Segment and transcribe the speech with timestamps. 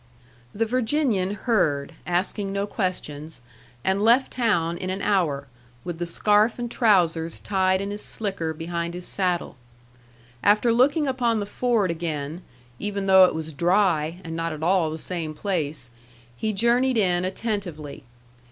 [0.51, 3.41] The Virginian heard, asking no questions;
[3.83, 5.45] and left town in an hour,
[5.83, 9.57] with the scarf and trousers tied in his slicker behind his saddle.
[10.41, 12.41] After looking upon the ford again,
[12.79, 15.91] even though it was dry and not at all the same place,
[16.35, 18.03] he journeyed in attentively.